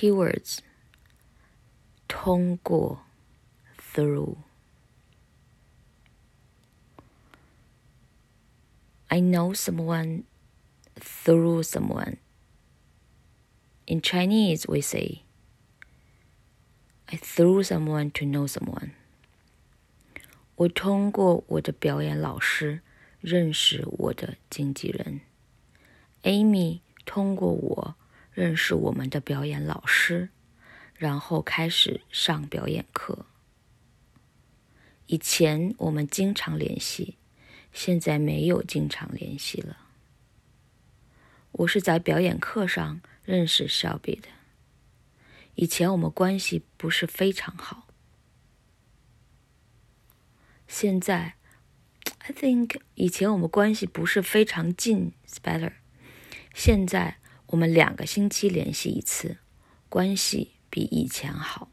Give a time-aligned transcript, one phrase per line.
[0.00, 0.60] Keywords
[2.08, 3.00] 通过
[3.78, 4.36] through.
[9.08, 10.24] I know someone
[10.98, 12.18] through someone.
[13.86, 15.22] In Chinese, we say,
[17.08, 18.90] I through someone to know someone.
[20.56, 22.80] 我通过我的表演老师
[23.20, 25.20] 认识我的经纪人。
[26.22, 27.94] Amy 通过我
[28.33, 30.29] 认识我们的表演老师，
[30.95, 33.25] 然后开始上表演课。
[35.07, 37.17] 以前我们经常联系，
[37.73, 39.77] 现在没有经常联系了。
[41.51, 44.29] 我是在表演课上认识 Shelby 的。
[45.55, 47.87] 以前我们关系不是非常好，
[50.65, 51.35] 现在
[52.19, 55.73] ，I think 以前我们关系不是非常近，is better。
[56.53, 57.17] 现在
[57.51, 59.37] 我们两个星期联系一次，
[59.89, 61.69] 关系比以前好。